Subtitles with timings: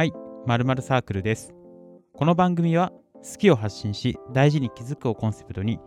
[0.00, 0.14] はい、
[0.46, 1.52] まるまるサークルです。
[2.14, 5.78] この番組は好きを発信し大事に気づくをコンセプトに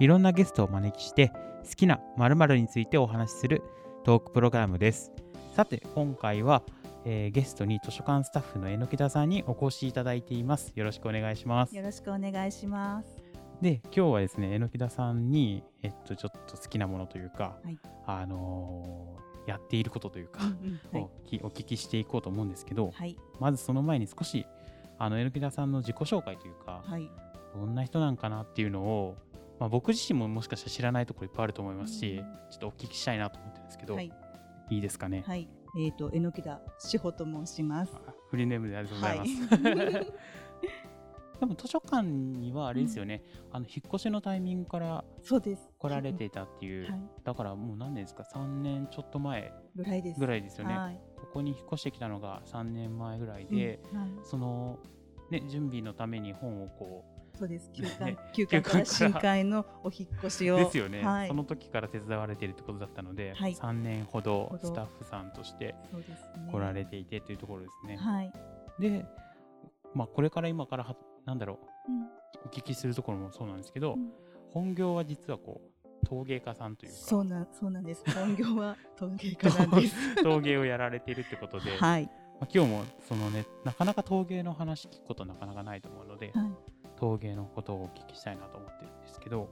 [0.00, 1.28] いろんなゲストをお招きして
[1.62, 3.62] 好きなまるについてお話しする
[4.02, 5.12] トークプログラムです。
[5.54, 6.64] さて今回は、
[7.04, 10.72] えーゲストに図書館スタッフの榎田さんにお越しいただいています。
[10.74, 11.76] よろしくお願いします。
[11.76, 13.16] よろしくお願いします。
[13.62, 20.42] で今日はですね榎田さんにえっとちょっと好きなものというか、はいあのーやっていることというか、
[20.92, 24.46] はいをきお聞きしていこうと思うんですけど、はいまずその前に少し
[24.98, 27.10] あの榎田さんの自己紹介というか、はい
[27.54, 29.16] どんな人なんかなっていうのを、
[29.58, 34.12] まあ、僕自身ももしかしたら知らないところいっぱいあると思いますし、うんちょっとお聞きしたいなと思ってるんですけど、はい
[34.70, 35.48] い、いですかね、はい。
[35.78, 37.92] えっ、と榎田志保と申します。
[38.06, 39.98] あフリーネームでありがとうございます。
[39.98, 40.06] はい
[41.40, 45.72] でも図書館にはあれですよね、あの引っ越しのタイミングからそうです。
[45.78, 50.20] 来られていたっていう、はいだからもう何年ですか？3年ちょっと前ぐらいです。
[50.20, 51.00] ぐらいですよね、はい。
[51.20, 54.78] ここに引っ越してきたのが3年前ぐらいで、うんはいその、
[55.30, 57.04] ね、準備のために本をこ
[57.38, 57.70] そうです。
[57.72, 61.28] 休ね館休館から新海のお引っ越しうをですよね、はい。
[61.28, 65.74] その時から手伝われているってことだったので、はい3年ほどスタッフさんとして。
[66.50, 67.96] 来られていてというところですね。
[67.96, 68.32] はい。
[68.78, 69.06] で、
[69.94, 71.58] まあ、これから今からはなんだろ
[71.88, 72.08] ううん
[72.44, 74.12] お聞きするところもそうなんですけど、うん
[74.52, 78.02] 本業は実はこう陶芸家さんというかそうなんそうなんです。
[78.14, 80.22] 本業は陶芸家なんです。
[80.22, 82.04] 陶芸をやられているってことで、はい。
[82.40, 86.50] まあ、今日もそのねなかなか陶芸の話聞くことなかなかないと思うので、はい。
[86.96, 89.48] 陶芸のことをお聞きしたいなと思ってるんですけど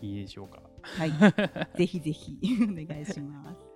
[0.00, 0.60] いいでしょうか？
[0.82, 1.10] はい。
[1.76, 3.69] ぜひぜひお願いします。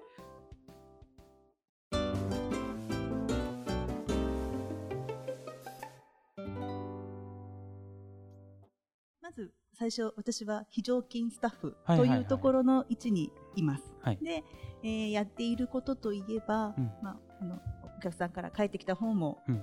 [9.85, 13.85] 最初私は非常勤スタッフというところの位置にいます。
[14.01, 14.19] はい。
[14.23, 14.43] で、
[14.83, 16.91] えーやっていることといえば、うん。
[17.03, 17.61] まあ、あの
[17.99, 19.63] お客さんから帰ってきた本を、うん。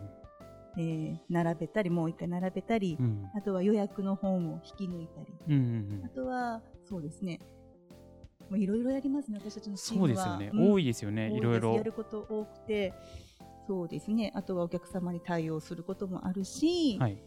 [0.78, 3.31] えー並べたりもう一回並べたり、うん。
[3.36, 5.34] あとは予約の本を引き抜いたり。
[5.47, 5.57] うんう
[6.01, 7.40] んあとはそうですね。
[8.51, 10.07] もういろいろやりますね私たちのチームは。
[10.07, 10.72] そうですよね、うん。
[10.74, 11.74] 多いですよね多いろいろ。
[11.74, 12.94] やること多くて。
[13.68, 14.31] そうですね。
[14.35, 17.24] あとはお客様に対応することもあるし、はい。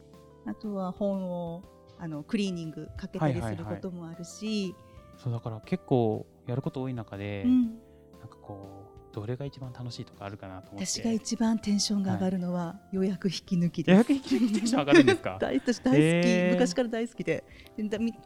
[0.46, 1.64] あとは本を
[1.98, 4.74] あのクリーニングかけたりすることもあるし、
[5.22, 10.86] そうだから結構やること多い中で、うん、なんかこうどれが一番楽しいとかあるかなと思って。
[10.86, 13.96] 私が一番テンションが上がるのは、予約引き抜き予です。
[13.98, 15.38] 約引き抜きテンション上がるんですか？
[15.40, 16.52] 大私大好き、へー。
[16.52, 17.44] 昔から大好きで。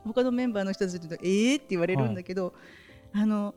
[0.05, 2.55] 他のメンバーの人たちとえーって言われるんだけど、
[3.13, 3.55] あの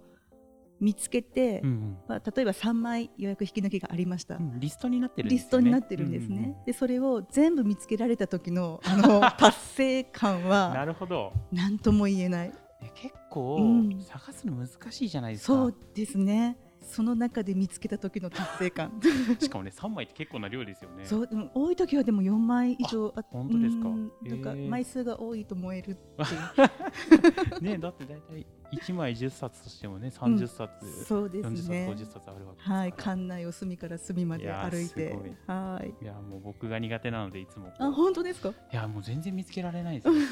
[0.81, 5.47] 見つけて、うんまあ、例えば3枚予約引き抜きがありました、うん、リストになってるんでリすよね。
[5.47, 6.65] ストになってるんですね、うんうんうん。
[6.65, 11.31] でそれを全部見つけられた時のあの 達成感なはるほど。
[11.51, 12.49] 何とも言えない。
[12.49, 12.55] ね
[12.95, 13.63] 結構、う
[13.95, 14.01] ん。
[14.01, 15.53] 探すの難しいじゃないですか。
[15.53, 16.57] そうですね。
[16.83, 18.99] その中で見つけた時の達成感。
[19.39, 21.05] しかもね3枚って結構な量ですよね。
[21.05, 23.87] そうでも多い時はでも4枚以上あ本当ですか？
[23.87, 27.30] うんへーなんか枚数が多いと燃えるっていう
[27.61, 32.79] ね だって大体1枚10冊としてもね30冊、そうです40冊ね50冊あるわけですから。
[32.79, 35.15] はい館内を隅から隅まで歩いて。
[35.47, 36.03] はい。
[36.03, 38.49] いやもう僕が苦手なのでいつもあ本当ですか？
[38.49, 40.07] いやもう全然見つけられないです。
[40.07, 40.13] よ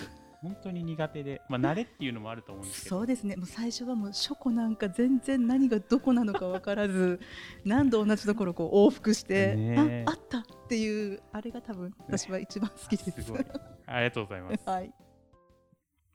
[0.42, 1.42] 本当に苦手で。
[1.50, 2.96] まあ慣れっていうのもあると思うんですけど。
[2.96, 3.36] そうですね。
[3.36, 7.20] もう最初はもう書庫なんか全然何がどこなのか分からず
[7.66, 10.06] 何度同じところをこう往復して、ねえ。
[10.08, 13.22] ああったっていうあれが多分私は一番好きです。
[13.22, 13.46] すごい。
[13.86, 14.70] ありがとうございます。
[14.70, 14.94] はい、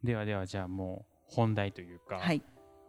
[0.04, 2.42] ではではじゃあもう本題というか、はい。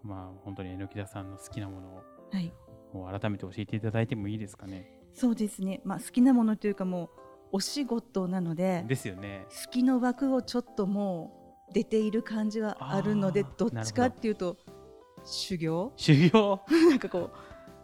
[0.03, 1.95] まあ本当に榎田さんの好きなもの
[2.31, 2.53] はい、
[2.93, 4.91] を改めて教えていただいてもいいですかね？
[5.13, 7.09] そうですね、まあ、好きなものというかもう
[7.53, 9.45] お仕事なのでですよね。
[9.65, 14.57] 好きの枠をちょっともう出ている感じがあるのでどっちかっていうと
[15.23, 15.93] 修行？
[15.95, 16.59] 修行？
[16.89, 17.31] なんかこう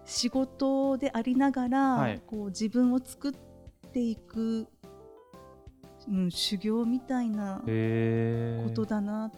[0.04, 2.22] 仕事でありながら、はい。
[2.28, 3.34] こう自分を作っ
[3.94, 4.68] ていく、
[6.10, 9.32] うん、修行みたいなへことだなっ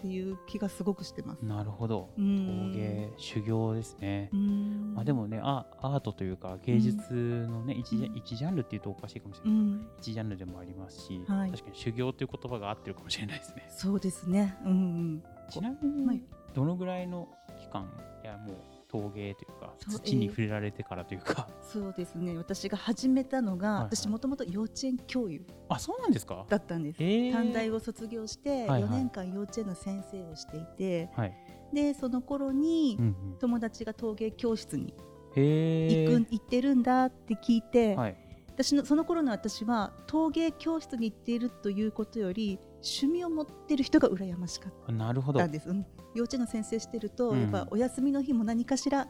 [0.00, 1.44] ていう気がすごくしてます。
[1.44, 2.10] なるほど。
[2.16, 4.28] う陶ん芸修行ですね。
[4.32, 4.94] うん。
[4.94, 8.16] まあでもねアアートというか芸術のね、一ジャうん。
[8.16, 11.50] 一ジャンルっていうとおかしいかもしれない、うん、一ジャンルでもありますし、はい。
[11.50, 13.66] 確かに修行という言葉が合ってるかもしれないですね。
[13.70, 14.56] そうですね。
[14.64, 15.22] うんうん。
[15.50, 16.22] ちなみに、はい。
[16.54, 17.28] どのぐらいの
[17.58, 17.90] 期間
[18.22, 18.56] いやもう
[18.88, 20.30] 陶芸という土にえー。
[20.30, 22.36] 触れられてからというか、そうですね。
[22.36, 23.96] 私が始めたのが、はいはい。
[23.96, 26.44] 私もともと幼稚園教諭あそうなんですか？
[26.48, 26.96] だったんです。
[27.02, 27.32] えー。
[27.32, 28.90] 短大を卒業してはいはい。
[28.90, 31.34] 4年間幼稚園の先生をしていて、はい、
[31.72, 34.94] でその頃にうんうん、友達が陶芸教室に
[35.34, 38.16] 行く、行ってるんだって聞いて、はい。
[38.48, 45.38] 私のその頃の私は陶芸教室に行っているということより趣味を持ってる人が羨ましかっあなるほど。
[45.40, 45.84] たんです、うん。
[46.14, 47.40] 幼稚園の先生してると、うん。
[47.42, 49.08] やっぱお休みの日も何かしら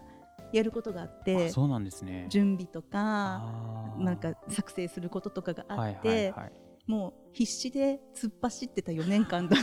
[0.52, 2.26] やることがあってあそうなんですね。
[2.28, 3.42] 準備とか
[3.98, 6.52] なんか作成することとかがあはいって、はいはい
[6.86, 9.60] もう必死で突っ走ってた4年間だっ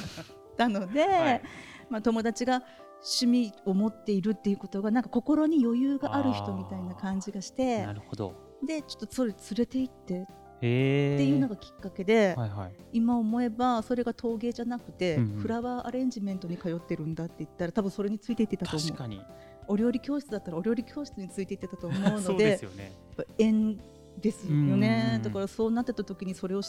[0.58, 1.42] たので、 はい。
[1.90, 2.64] まあ、友達が
[3.02, 8.34] 趣味を持っているっていうことがなんか心に余裕がある人みたいな感じがしてなるほど。
[8.66, 10.28] でちょっとそれ連れて行ってっ
[10.60, 12.76] ていうのがきっかけで、はいはい。
[12.94, 15.40] 今思えばそれが陶芸じゃなくて、うんうん。
[15.40, 18.88] フラワーアレンジメントに通ってるんだって言ったら多分それについていってたと思う。
[18.90, 19.22] 確かに
[19.68, 22.94] お料理教室だったらお料理教室についていってたと思うそうのでですよね。
[23.38, 23.78] 縁
[24.20, 25.14] ですよね。
[25.16, 25.22] うん。
[25.22, 26.62] だからそうなってた時にそれを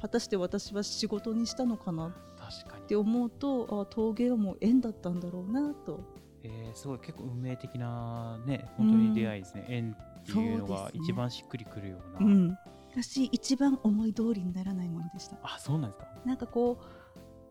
[0.00, 2.08] 果たして私は仕事にしたのかな？
[2.08, 6.00] って思うとあ陶芸はもう縁だったんだろうなと。
[6.42, 12.26] えー、すごい結構運命的なね本当に出会いですね、縁っていうのが一番しっくりくるような。
[12.26, 12.58] うん。
[12.90, 15.36] 私一番思い通りにならないものでした。
[15.42, 16.08] あそうなんですか。
[16.24, 16.80] なんかこ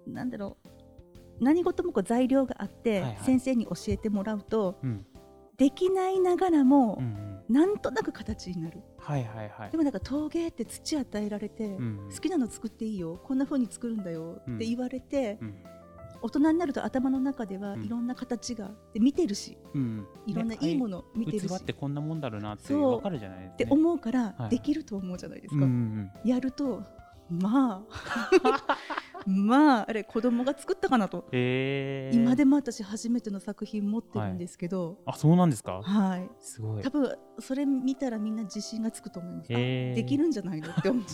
[0.06, 0.69] うなんだろう
[1.41, 5.06] 何事もこう材料があって、先生に教えてもらうとうん。
[5.57, 7.01] できないながらも、
[7.50, 8.80] なんとなく形になる。
[8.97, 9.71] はいはいはい。
[9.71, 11.77] でもなんか陶芸って土与えられて、
[12.13, 15.56] 好きなの作っていいよこんな風に作るんだよって言われて、うん。
[16.21, 17.83] 大人になると頭の中ではうん。
[17.83, 20.07] いろんな形が、で見てるしうん。
[20.25, 25.65] いろんないいもの見てるし、器ってこんなもんだろうなって分かるじゃないですか、ってね、思うから、はいできると思うじゃないですか、
[26.24, 26.83] やると
[27.30, 28.30] まあ
[29.25, 32.12] まああれ子供が作ったかなと、え。
[32.13, 35.81] ー、今でも私初めての作品持ってるんですけど、あそうなんですか？
[35.83, 36.83] はい、すごい。
[36.83, 41.10] 多分それ見たらみんな自信がつくと思います、あへーできるんじゃないのって思うと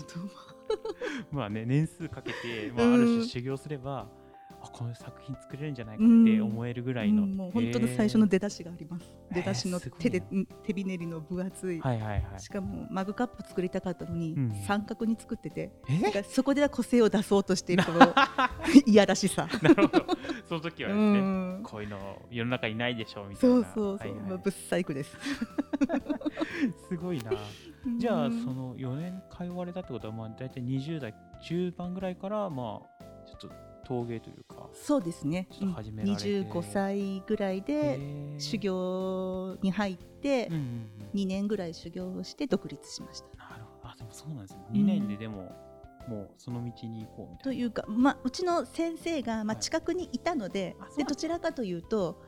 [1.32, 2.94] まあね年数かけて、まあ、うん。
[2.96, 4.08] ある種修行すれば、
[4.66, 12.40] あこの作品作れるんじゃないかって思えるぐらいの、うんもう本当の最初の出だしがあります、へー出だしの手で、うん手びねりの分厚い、はいはいはい。
[12.40, 16.00] しかもマグカップ作りたかったのに、うん三角に作っててえ？
[16.00, 18.14] なんかそこでは個性を出そうとしている この
[18.86, 20.06] いやらしさ、なるほど。
[20.48, 24.20] その時はうですね、ん、こういうの世の中にないでしょうみたいそなうそうそう、はいはい。
[24.30, 25.18] まあ、ぶっ細工です。
[26.90, 27.32] すごいな。
[27.98, 28.44] じゃあうん。
[28.44, 31.14] その4年通われたってことはまあ大体20代
[31.44, 33.06] 中盤ぐらいからまあ
[33.86, 35.48] 陶芸というかそうですね。
[35.52, 36.26] ちょっと始められて。
[36.28, 38.00] 25歳ぐらいで
[38.38, 41.20] 修行に入ってうんうんうん。
[41.22, 43.28] 2年ぐらい修行をして独立しました。
[43.38, 43.90] なるほど。
[43.90, 44.66] あでもそうなんですね。
[44.70, 45.56] うん2年ででも、
[46.08, 47.44] もうその道に行こうみたいな。
[47.44, 49.64] というか、まあ、うちの先生が、まあ、はい。
[49.64, 52.22] 近くにいたので,、あそうなんでどちらかというと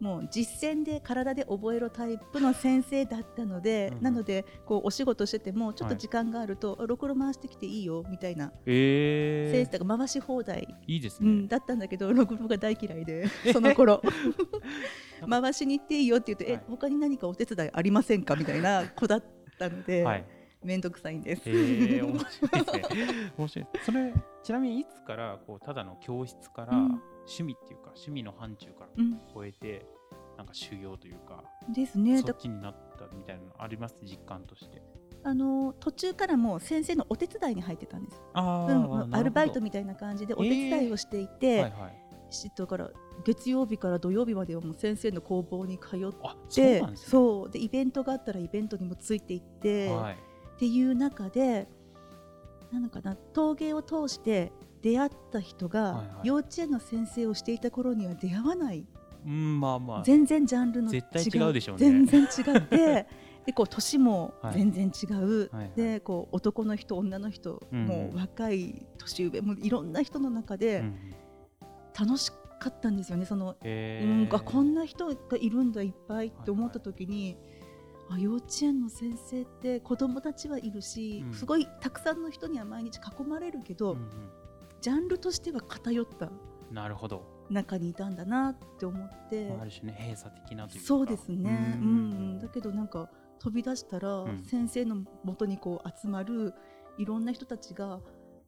[0.00, 3.96] もう実践で体で覚えろタイプの先生だったので、うん。
[3.98, 14.02] うんなのでこうお仕事しててもちょっとはい時間があると、あろくろ回してきていいよみたいなえ先生が回し放題、いいですね、うん、だったんだけど ろくろが大嫌いで その頃。
[15.28, 16.62] 回しに行っていいよって言って、はい。
[16.62, 19.24] え他に何かお手伝いありませんかみたいな子だっ
[19.58, 20.24] たので、はい。
[20.62, 21.42] めんどくさいんです。
[21.46, 23.32] えー、面白いですね。
[23.38, 23.66] 面白い。
[23.84, 29.20] それちなみにいつからこうただの教室からうん趣味っていうか趣味の範疇からうん。
[29.34, 29.84] 超えて、
[30.38, 32.22] なんか修行というかですね。
[32.22, 33.96] だそっちになったみたいなのあります？
[34.02, 34.82] 実感として。
[35.24, 38.22] あの途中からもう先生のお手伝いに入ってたんです。
[38.34, 42.02] あうん、アルバイトみみたいな感じでお手伝いをしていて、はいはい。
[42.30, 42.90] しだから
[43.24, 46.92] 月曜日から土曜日まではもう先生の工房に通っあそうね。
[46.94, 47.50] そう。
[47.50, 50.14] でイベントがあったらイベントにもついていって、はい。
[50.14, 51.66] っていう中で
[52.72, 54.52] なのかな陶芸を通して
[54.86, 58.86] 出会った人が、幼稚園の先生をしていた頃には出会わない。
[59.26, 60.02] うんまあまあ。
[60.04, 61.80] 全然ジャンルの違う絶対違うでしょうね。
[61.80, 63.06] 全然違って
[63.46, 64.54] でこう年もはい。
[64.54, 65.72] 全然違う、はいはい。
[65.74, 70.94] でこう男の人女の人、うんもう若い年上もいろんな人の中でうん
[71.98, 73.24] 楽しかったんですよね。
[73.24, 77.36] その、えうんあこんな人がいるんだいっぱいって思った時に、
[78.08, 81.34] あ幼稚園の先生って子供たちはいるし、うん。
[81.34, 84.10] すごいたくさんの人には毎日囲まれるけど、うんうん
[84.80, 86.30] ジャンルとしては偏った
[86.70, 89.56] なるほど、中にいたんだなって思って。
[89.60, 90.86] ある種ね閉鎖的なというか。
[90.86, 91.92] そうですね、うんう
[92.36, 94.44] んだけどなんか飛び出したら、うん。
[94.44, 96.54] 先生のもとにこう集まる
[96.98, 97.98] いろんな人たちが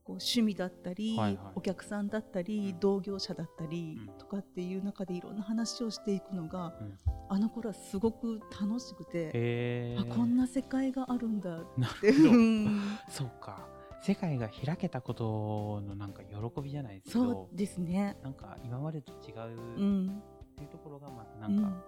[0.05, 1.53] こう趣味だったり、はいはい。
[1.55, 2.81] お客さんだったり、うん。
[2.81, 4.19] 同業者だったりうん。
[4.19, 6.99] とかっていう中でいろんな話をしていくのが、うん。
[7.31, 12.11] あの頃はすごく楽しくて、あこんな世界があるんだっなて。
[12.11, 12.31] るほど。
[12.31, 12.81] うん。
[13.09, 13.69] そうか
[14.02, 20.23] 世界が開けたことのなんか喜びじゃないですけそどうですね、なんか今までと違うっうん。
[20.57, 21.57] ていうところがまたなうん。
[21.61, 21.85] んか、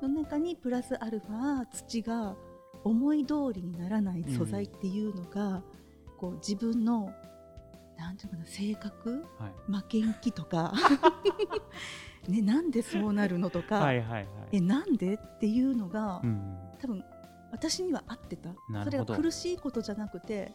[0.00, 2.36] その中にプラスアルファ土が
[2.84, 5.62] 思い通りにならない素材っていうのが、
[6.18, 7.12] こう自分の
[7.96, 9.24] なんていうかな性格？
[9.38, 9.72] はい。
[9.72, 10.72] 負けん気とか。
[12.28, 14.26] ねなんでそうなるのとか、はいはいはい。
[14.52, 17.02] えなんでっていうのが、うん多分
[17.52, 18.50] 私には合ってた。
[18.84, 20.52] それが苦しいことじゃなくて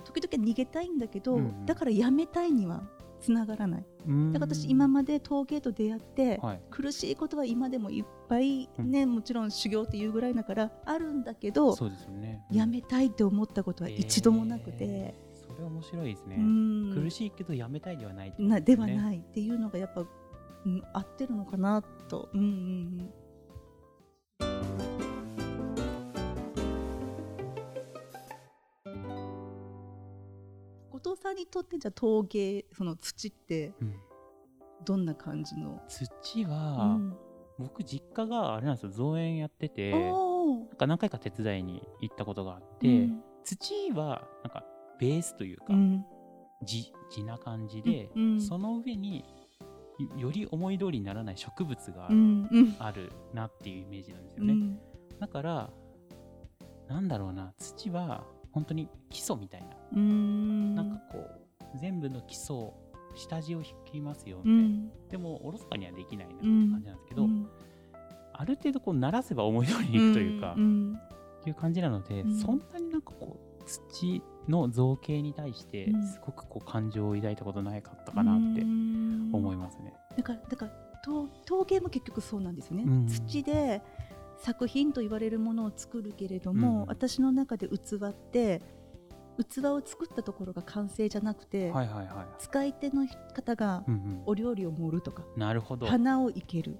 [0.00, 1.66] 時々逃げたいんだけど、うんうん。
[1.66, 2.82] だからやめたいには
[3.20, 3.84] つながらない。
[4.06, 4.32] うん。
[4.32, 6.60] だから私今まで陶芸と出会って、はい。
[6.70, 12.44] 苦しいことは今でもいっぱいね、もちろん修行っていうぐらいだからあるんだけどそうですよね。
[12.50, 16.92] やめたいって思ったことは一度もなくて、えーそれ面白いですね、うん。
[16.94, 23.10] 苦しいけどやめたいではないってことなではねないっていうのがやっぱ、うん、合ってるのかなと、うんうんうん、
[31.02, 33.94] 後藤さんにとってじゃあ陶芸その土ってうん。
[34.82, 37.14] どんな感じの、土うは、ん。
[37.58, 38.90] 僕実家があれなんですよ。
[38.90, 43.22] 造園やっててなんか何回か手伝いに行ったことがあって、うん。
[43.44, 44.64] 土はなんか
[44.98, 46.02] ベースというか、うん。
[46.64, 49.24] 地地な感じで、うんその上に
[49.98, 52.76] よより思い通りにならない植物がうんうん。
[52.78, 54.80] あるなっていうイメージなんですよね、うん。
[55.20, 55.70] だから
[56.88, 60.74] なんだろうな土は本当に基礎みたいな、うん。
[60.74, 62.56] なんかこう全部の基礎
[63.14, 64.90] 下地を引きますよみうたいな、ん。
[65.10, 66.70] でもおろそかにはできないなってうん。
[66.72, 67.48] 感じなんですけど、うん。
[68.32, 70.98] ある程度こう鳴らせば思い通りにいくというか、ん。
[71.46, 72.38] いう感じなので、うん。
[72.38, 76.06] そんなになんかこう土の造形に対してうん。
[76.06, 79.94] すごくこう感情を抱いたことないかったかなって思いますね。
[80.16, 83.06] だからだから陶陶芸も結局そうなんですよね、うん。
[83.06, 83.82] 土で
[84.40, 86.86] 作品と言われるものを作るけれども、うん。
[86.86, 88.62] 私の中で器って
[89.38, 93.90] 器を作ったところが完成じゃなくて、はいはいは使い手の方がい。
[93.90, 95.86] うんうん、お料理を盛るとか、なるほど。
[95.86, 96.78] 花を生ける。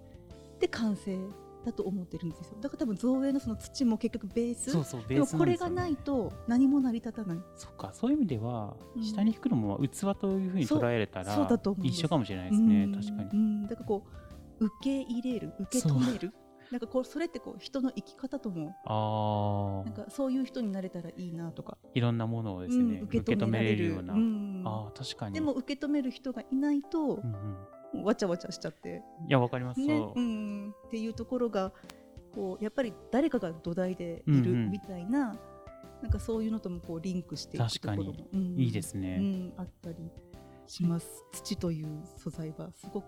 [0.59, 1.17] で完成
[1.64, 2.57] だと思ってるんですよ。
[2.61, 4.71] だから多分造園のその土も結局ベース。
[4.71, 7.38] そうそうこれがないと何も成り立たない。
[7.57, 7.90] そっか。
[7.93, 9.02] そういう意味では、うん。
[9.02, 12.85] 下に引くのも器というふうに捉えれたらそうだと一緒かもしれないですね。
[12.85, 12.95] うん。
[12.95, 13.31] 確かに。
[13.33, 14.07] うん、だからこ
[14.61, 16.33] う受け入れる受け止める
[16.71, 23.91] なんかこうそれってこう人の生き方ともあなんかそういう人になれたらいいなとか、あいろんなものをですね、うん受け止めれる。
[23.91, 24.15] ような。
[24.15, 24.62] うん。
[24.65, 25.35] ああ確かに。
[25.35, 27.67] でも受け止める人がいないとうん。
[27.95, 30.21] うん、わちゃわちゃしちゃって、いやわかります、ねそう。
[30.21, 31.73] うん、っていうところが
[32.35, 34.57] こうやっぱり誰かが土台でいるうん。
[34.65, 35.37] うんみたいな、
[36.03, 38.59] なんかそういうのともこうリンクしていくところも確かうん。
[38.59, 39.19] いいですね。
[39.21, 39.97] うん、あったり
[40.67, 41.25] します。
[41.33, 43.07] 土という素材はすごく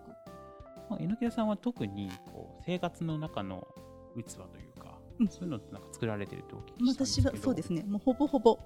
[0.93, 3.67] まあ、榎田さんは特にこう生活の中の
[4.15, 5.27] 器というか、うん。
[5.27, 7.29] そういうのなんか作られてるとお聞きしたんですけど。
[7.29, 7.83] 私はそうですね。
[7.83, 8.59] もうほぼほぼ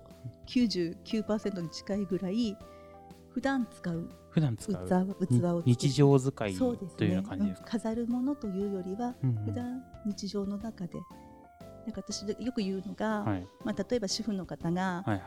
[0.47, 2.57] 99%に近いぐらい
[3.29, 4.87] 普段使う普段使器う。
[4.87, 7.71] 器をに日常使いというような感じですか、うん。
[7.71, 9.35] 飾るものというよりはうんうん。
[9.45, 10.99] 普段日常の中で。
[11.85, 13.47] なんか私よく言うのが、はい。
[13.63, 15.21] まあ、例えば主婦の方が、はいはい。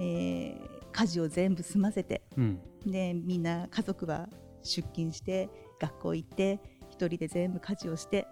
[0.00, 2.60] えー家事を全部済ませてうん。
[2.86, 4.28] でみんな家族は
[4.62, 5.48] 出勤して
[5.78, 8.26] 学校行って一人で全部家事をして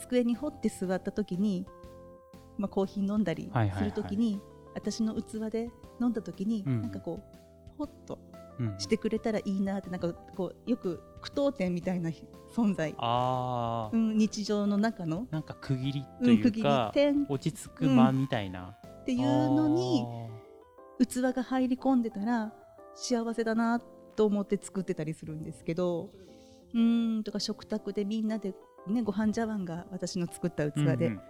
[0.00, 1.66] 机に掘って座った時に、
[2.56, 4.40] まあ、コーヒー飲んだりする時に、
[4.74, 5.70] 私の器で
[6.00, 6.82] 飲んだ時に、うん。
[6.82, 8.18] なんかこうほっと
[8.58, 8.78] うん。
[8.78, 12.10] してくれたらいいなってなんかこうよく句読点みたいな
[12.54, 17.22] 存在、ああ、うん、日常の中の、なんか区切りとうん、い区切りうか、点。
[17.22, 20.04] っ落ち着く間みたいな、ていうのに
[20.98, 22.52] 器が入り込んでたら
[22.94, 23.80] 幸せだな
[24.14, 26.10] と思って作ってたりするんですけど
[26.74, 28.54] うーんとか食卓でみんなで、
[28.86, 31.20] ね、ご飯茶碗が私の作った器で、うんうん。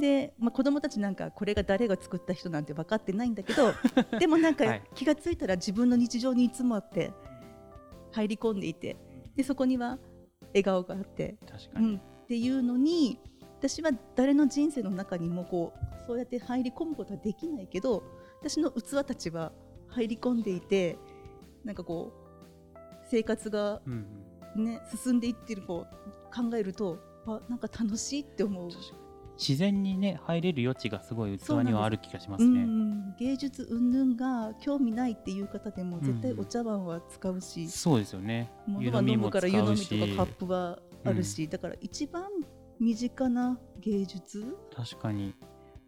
[0.00, 3.72] で、まあ、子供たちなんかこれが誰が作った人なんて分かってないんだけど
[4.18, 4.82] でもなんかはい。
[4.94, 7.12] 気がついたら自分の日常にいつもあって
[8.12, 8.96] 入り込んでいて
[9.36, 9.98] でそこには
[10.48, 13.18] 笑顔があって、確かに、うん、っていうのに
[13.58, 18.04] 私は誰の人生の中にもこうそうやって入り込むことはできないけど
[18.40, 19.52] 私の器たちは
[19.88, 20.98] 入り込んでいて
[21.64, 22.78] なんかこう
[23.10, 24.23] 生活が、うんうん
[24.56, 28.70] ね、進んでいってるこう考えるとあなんか楽しいって思う。
[29.36, 32.60] 自然にね入れる余地がすごい器にはある気がしまうすね。
[32.60, 38.52] ん、芸術云々が興味ないっていう方でも絶対うんお茶碗は使うし、そうですよね。
[38.78, 42.24] 湯物は飲むから湯飲みとかカップはあるし、だから一番
[42.78, 44.56] 身近な芸術？
[44.74, 45.34] 確かに。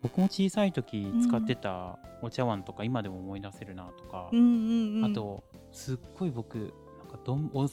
[0.02, 5.42] 僕も小さい時使ってたお茶碗とか今でも思い出せるなとか、うんうんうん、あと
[5.72, 7.66] すっごい僕なんかどんお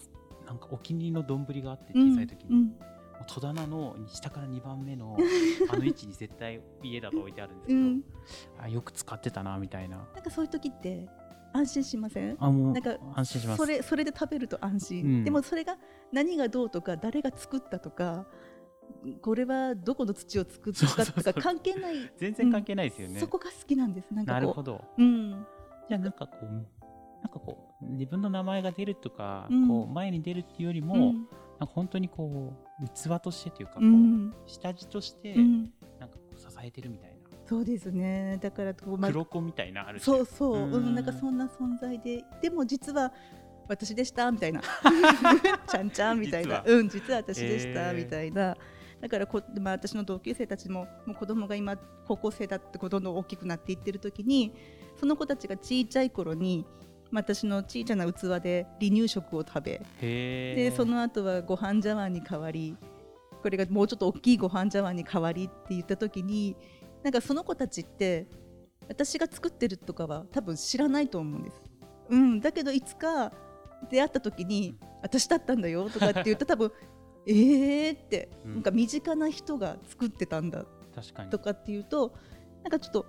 [0.46, 2.76] なんかお気に入りの丼があって小さい時に、うん。
[3.28, 5.18] 戸棚の下から2番目の
[5.70, 8.04] あの位置に絶対家だと置いてあるんですけど、うん、
[8.60, 9.98] あよく使ってたなみたいな。
[9.98, 11.08] なんかそういう時って
[11.54, 12.38] 安心しません？
[12.40, 13.58] あもうなんか安心します。
[13.58, 15.24] それそれで食べると安心、うん。
[15.24, 15.78] でもそれが
[16.12, 18.28] 何がどうとか誰が作ったとか
[19.22, 22.12] これはどこの土を作ったとか関係ない。
[22.18, 24.42] 全然関係ないですよね、そこが好きなんですなんかこう。
[24.42, 24.84] なるほど。
[24.98, 25.46] うん。
[25.88, 29.68] じゃあなんかこうなんかこう自分の名前が出るとか、うん。
[29.68, 31.02] こう前に出るっていうよりも、うん。
[31.02, 31.16] なん
[31.60, 35.74] か本当にこう器としてというかこう、うん下地としてうん。
[36.00, 37.16] なんかこう支えてるみたいな、
[37.48, 38.38] そうですね。
[38.42, 40.74] だからこう、まあ黒子みたいなある種そうそう、うん。
[40.74, 42.24] うん、なんかそんな存在で。
[42.42, 43.12] でも実は
[43.68, 44.62] 私でしたみたいな。
[45.68, 46.63] ちゃんちゃんみたいな。
[46.66, 48.56] うん実は私でした、みたいな。
[49.04, 51.75] だからこ、まあ、私の同級生たちももう子供が今
[52.08, 54.54] 高校生だってどんどん大きくなっていってる時に
[54.98, 56.83] その子たちがちいちゃい頃にまあ
[57.13, 62.75] 私の小さな器で離乳食を食べへでその後はご飯茶碗に変わり
[63.41, 66.55] これがもうちょっと大きいご飯茶碗に変わりって言った時に
[67.03, 68.27] なんかその子たちって
[68.88, 71.62] 私が作ってるとかは多分知らないと思うんです。
[72.10, 73.32] うん、だけどいつか
[73.89, 76.72] 出会った時に私だったんだよとかって言うと 多分
[77.27, 78.53] えーってうん。
[78.55, 80.65] なんか身近な人が作ってたんだ
[81.29, 82.13] とかっていうと
[82.63, 83.05] なんかちょっと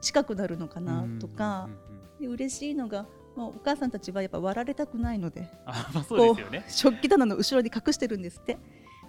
[0.00, 2.04] 近くなるのかなとかうんうんうんうん。
[2.20, 6.64] で嬉しいのが、まあ、お母さんたちはやっぱ割られたくないのであまあそうですよね。
[6.68, 8.58] 食器棚の後ろに隠してるんですって。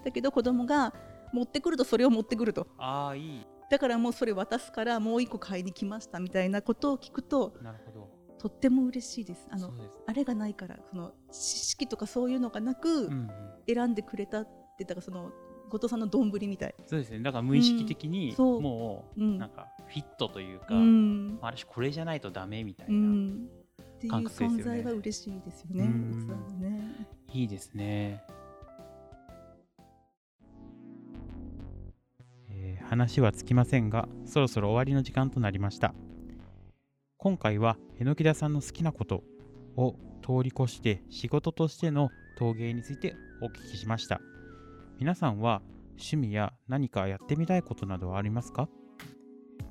[0.03, 0.94] だけど子供が
[1.34, 2.67] 持ってくるとそれを持ってくると。
[2.77, 3.46] ああいい。
[3.70, 8.10] だからもうそれ渡すからもう一個買いに来ましたみたいなことを聞くとなるほど。
[8.38, 9.48] とっても嬉しいです。
[9.50, 9.74] あの
[10.05, 13.10] あれがないからその知識とかそういうのがなく
[13.67, 15.32] 選んでくれたってだからその
[15.70, 17.22] 後藤さんの丼みたい、そうですね。
[17.22, 19.38] だから無意識的にもううん。
[19.39, 21.39] なんかフィットというか、うん。
[21.41, 23.48] ある種これじゃないとダメみたいな、うん、
[24.08, 25.88] っていう存在は嬉しいですよね。
[26.60, 27.08] ね。
[27.34, 28.24] いいですね、
[32.50, 35.94] えー話は尽きませんがそろそろ終わりの時間となりました。
[37.18, 39.24] 今回は榎田さんの好きなこと
[39.76, 44.22] を通り越して仕事としての陶芸についてお聞きしました。
[45.00, 45.62] 皆さんは
[45.98, 48.70] 趣味や何かやってみたいことなどはありますか？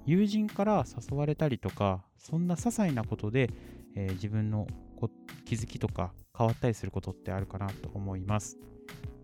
[0.05, 3.49] 友人から誘われたりとかそんな些細なことで、
[3.97, 4.67] えー自分の
[5.45, 8.57] 気づきとか変わったりすることってあるかなと思います。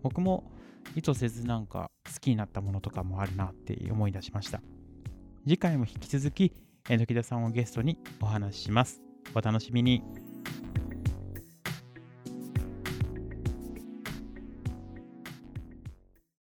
[0.03, 0.51] 僕も
[0.95, 4.61] 意図せずなんか好きになったものとかもあるなって思い出しました。
[5.43, 6.53] 次回も引き続き
[6.89, 9.01] え、時田さんをゲストにお話しします。
[9.35, 10.20] お楽しみに。